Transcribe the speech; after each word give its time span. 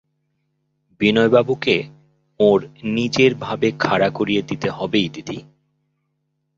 বিনয়বাবুকে 1.01 1.75
ওঁর 2.39 2.59
নিজের 2.87 3.31
ভাবে 3.35 3.67
খাড়া 3.79 4.09
করিয়ে 4.09 4.41
দিতে 4.41 4.67
হবেই 4.69 5.07
দিদি। 5.09 5.37